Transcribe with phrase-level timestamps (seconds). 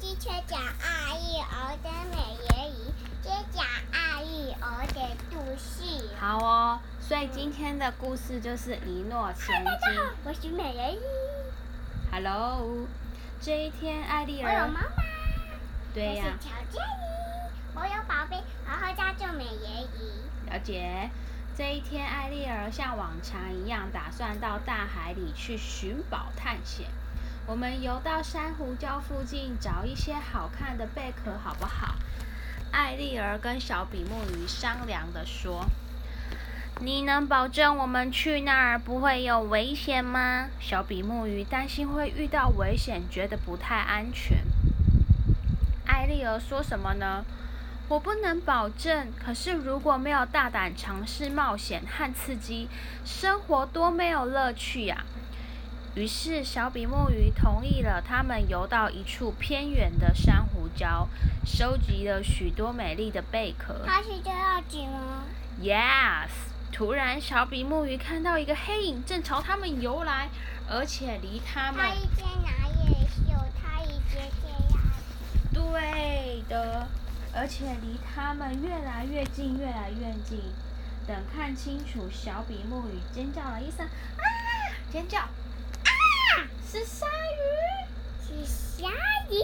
[0.00, 2.90] 机车讲爱丽儿的美人鱼，
[3.22, 6.08] 先讲爱丽儿的故事。
[6.18, 11.00] 好哦，所以今天的故事就是一诺千大家好金。，我是美人鱼
[12.10, 12.86] ，Hello，
[13.42, 15.02] 这一天艾丽儿，我有妈妈，
[15.92, 20.50] 对呀、我是乔杰尼，我有宝贝，然后叫做美人鱼。
[20.50, 21.10] 了解。
[21.54, 26.86] 这一天，艾丽儿像往常一样，打算到大海里去寻宝探险。
[27.46, 31.96] 我们游到珊瑚礁附近，找一些好看的贝壳，好不好？
[32.70, 35.66] 艾丽儿跟小比目鱼商量的说
[36.80, 44.38] ：“你能保证我们去那儿不会有危险吗？”小比目鱼担心会遇到危险，觉得不太安全。
[45.86, 47.24] 艾丽儿说什么呢？
[47.88, 52.68] 我不能保证，可是如果没有大胆尝试冒险和刺激，
[53.04, 55.04] 生活多没有乐趣呀、
[55.96, 61.08] 于是小比目鱼同意了，他们游到一处偏远的珊瑚礁，
[61.44, 63.82] 收集了许多美丽的贝壳。
[63.84, 65.24] 他是这样子吗
[65.60, 66.30] ？Yes！
[66.72, 70.28] 突然，小比目鱼看到一个黑影正朝他们游来，
[70.68, 74.80] 而且离他们他一边拿野秀，他一边这样。
[75.52, 76.86] 对的，
[77.34, 80.40] 而且离他们越来越近，越来越近。
[81.06, 84.22] 等看清楚，小比目鱼尖叫了一声，啊！
[84.92, 85.28] 尖叫，啊！
[86.66, 87.42] 是鲨鱼！
[88.22, 88.88] 是鲨
[89.30, 89.34] 鱼。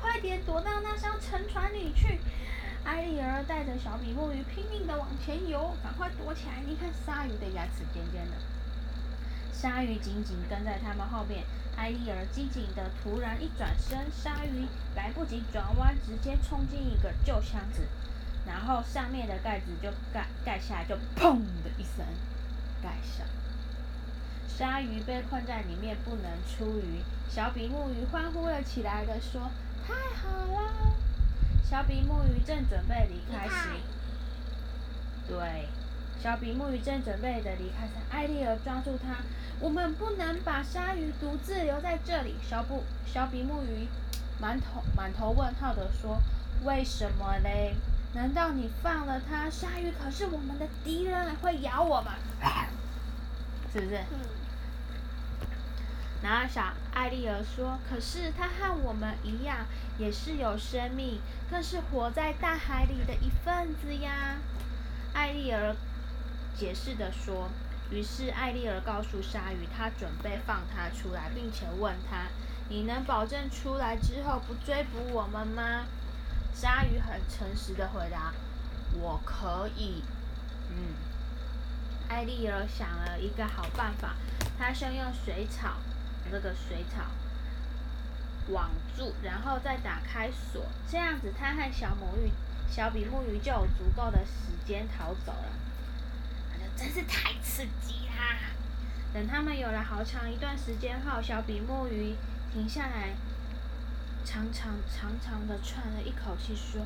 [0.00, 2.18] 快点躲到那艘沉船里去！
[2.84, 6.62] 艾丽儿带着小比目鱼拼命的往前游，赶快躲起来！
[6.66, 8.36] 你看鲨鱼的牙齿尖尖的，
[9.52, 11.44] 鲨鱼紧紧跟在他们后面。
[11.74, 17.88] 艾丽儿机警的突然一转身，鲨鱼来不及转弯，直接冲进一个旧箱子，
[18.46, 22.04] 然后上面的盖子就盖盖下来，就砰的一声
[22.82, 23.26] 盖上。
[24.56, 29.50] 鲨鱼被困在里面不能出鱼，小比目鱼欢呼了起来的说
[29.86, 30.92] ：“太好了！
[31.68, 33.68] ”小比目鱼正准备离开时，
[35.26, 35.68] 对，
[36.22, 39.16] 小比目鱼正准备的离开时，艾丽儿抓住它，
[39.58, 42.36] 我们不能把鲨鱼独自留在这里。
[42.48, 43.88] 小布小比目鱼
[44.38, 46.20] 满头满头问号的说
[46.64, 47.74] ：“为什么嘞？
[48.14, 52.12] 难道你放了它，鲨鱼可是我们的敌人，会咬我们？
[53.72, 54.18] 是不是？”嗯，
[56.22, 59.66] 然后小艾丽儿说：“可是它和我们一样，
[59.98, 64.36] 也是有生命，更是活在大海里的一份子呀。”
[65.12, 65.74] 艾丽儿
[66.56, 67.48] 解释的说。
[67.90, 72.28] 于是艾丽儿告诉鲨鱼，她准备放它出来，并且问他
[72.70, 75.84] ：“你能保证出来之后不追捕我们吗？”
[76.54, 78.32] 鲨鱼很诚实的回答
[78.98, 80.02] ：“我可以。”
[80.72, 80.94] 嗯，
[82.08, 84.14] 艾丽儿想了一个好办法，
[84.58, 85.76] 她先用水草。
[86.32, 87.04] 这个水草
[88.48, 92.30] 网住，然后再打开锁，这样子它和小母鱼、
[92.70, 95.48] 小比目鱼就有足够的时间逃走了。
[96.50, 98.50] 那就真是太刺激啦！
[99.12, 102.16] 等他们有了好长一段时间后，小比目鱼
[102.50, 103.10] 停下来，
[104.24, 106.80] 长长长长的喘了一口气，说：“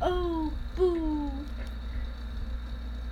[0.00, 1.32] 哦不！”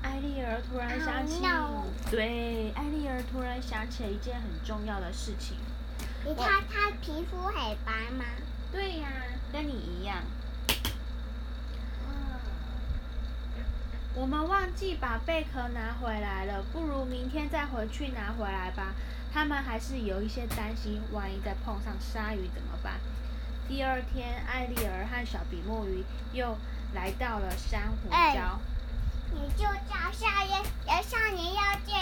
[0.08, 5.58] 艾丽儿突然想起 Oh, 对，艾丽儿突然想起了一件很重要的事情。
[6.24, 8.24] 你看她皮肤很白吗？
[8.72, 9.08] 对呀、
[9.52, 10.22] 跟你一样。
[12.08, 12.40] 嗯。
[14.14, 18.94] 我们忘记把贝壳拿回来了，不如明天再回去拿回来吧。
[19.30, 22.94] 他们还是有一些担心，万一再碰上鲨鱼怎么办？
[23.68, 26.02] 第二天，艾丽儿和小比目鱼
[26.32, 26.56] 又
[26.94, 28.14] 来到了珊瑚礁。
[28.14, 28.40] 哎
[29.30, 30.50] 你就叫鲨鱼，
[30.86, 31.94] 要像你要见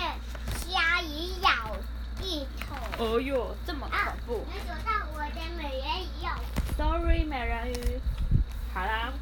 [0.55, 1.77] 鲨鱼咬
[2.23, 2.77] 一口。
[2.99, 4.45] 哦呦，这么恐怖！
[4.51, 6.31] 你走到我的美人鱼有
[6.79, 8.01] Sorry，美人鱼。
[8.73, 9.13] 好啦，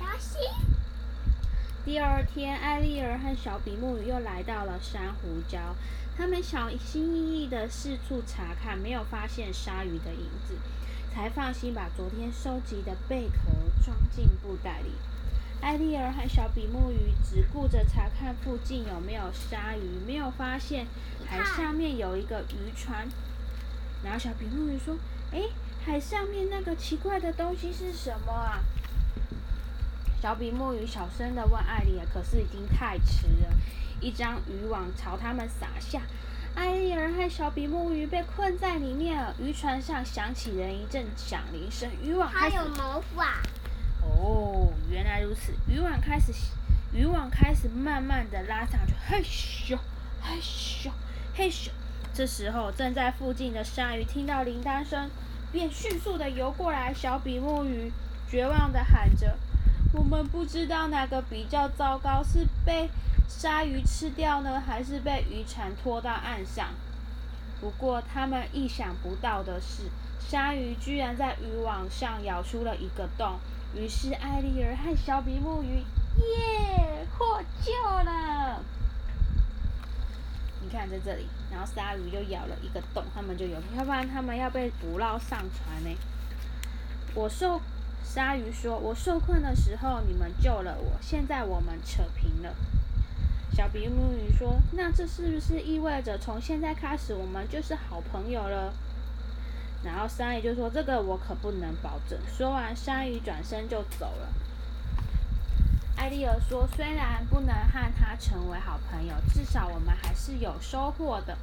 [1.84, 5.58] 第二天，艾丽儿和小比目鱼又来到了珊瑚礁。
[6.16, 10.54] 他们小心翼翼地四处查看，没有发现鲨鱼的影子，
[11.12, 13.50] 才放心把昨天收集的贝壳
[13.84, 14.92] 装进布袋里。
[15.60, 20.86] 艾丽儿和小比目鱼只顾着查看附近有没有鲨鱼，没有发现
[21.26, 23.08] 海上面有一个渔船。
[24.04, 24.94] 然后小比目鱼说
[25.32, 25.40] ：“哎，
[25.84, 28.60] 海上面那个奇怪的东西是什么啊？”
[30.20, 33.52] 小比目鱼小声的问艾丽儿，可是已经太迟了，
[34.00, 36.02] 一张渔网朝他们撒下。
[36.54, 39.34] 艾丽儿和小比目鱼被困在里面了。
[39.40, 43.42] 渔船上响起了一阵响铃声，渔网开始它有魔法。
[44.02, 45.52] 哦，原来如此。
[45.66, 46.32] 渔网开始，
[46.92, 49.76] 渔网开始慢慢的拉上去，嘿咻，
[50.22, 50.90] 嘿咻，
[51.34, 51.70] 嘿咻。
[52.14, 55.10] 这时候，正在附近的鲨鱼听到铃铛声，
[55.50, 56.94] 便迅速的游过来。
[56.94, 57.90] 小比目鱼
[58.30, 59.36] 绝望的喊着
[59.92, 62.88] ：“我们不知道哪个比较糟糕，是被
[63.28, 66.68] 鲨鱼吃掉呢，还是被渔船拖到岸上？”
[67.60, 69.90] 不过他们意想不到的是，
[70.20, 73.40] 鲨鱼居然在渔网上咬出了一个洞。
[73.74, 75.78] 于是艾丽儿和小比目鱼，
[76.20, 77.72] 耶，获救
[78.04, 78.62] 了！
[80.64, 85.90] 你看在这里，然后鲨鱼就咬了一个洞，他们就有，要不然他们要被捕捞上船呢。
[87.14, 87.60] 我受
[88.02, 92.54] 鲨鱼说，我受困的时候你们救了我，现在我们扯平了。
[93.52, 98.72] 小比目鱼说，那这是不是意味着从现在开始我们就是好朋友了？
[99.84, 104.28] 然后鲨鱼就说：“这个我可不能保证。”说完，鲨鱼转身就走了。
[105.96, 111.36] 艾丽尔说：“虽然不能和他成为好朋友，至少我们还是有收获的。”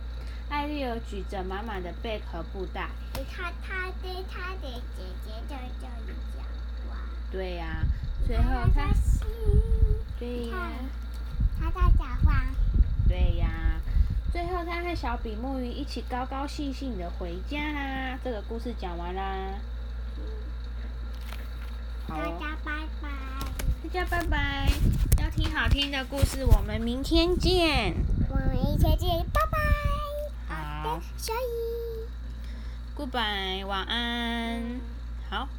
[0.49, 2.89] 艾丽尔举着满满的贝壳布袋。
[3.31, 6.43] 他他对他的姐姐在这里讲
[6.87, 6.97] 话。
[7.31, 7.83] 对呀，
[8.27, 8.43] 最后
[8.75, 8.87] 他。
[10.19, 10.57] 对呀。
[11.59, 12.45] 他在讲话。
[13.07, 13.49] 对呀。
[14.31, 18.17] 最后，他和小比目鱼一起高高兴兴的回家啦。
[18.23, 19.23] 这个故事讲完啦。
[22.07, 22.71] 大家拜
[23.01, 23.40] 拜。
[23.93, 24.71] 大家拜拜。
[25.21, 27.93] 要听好听的故事，我们明天见。
[28.29, 30.55] 我们明天见，拜拜。
[30.55, 31.01] 好。
[31.17, 32.07] 小雨。
[32.95, 34.79] Goodbye，晚安。
[35.29, 35.49] 好。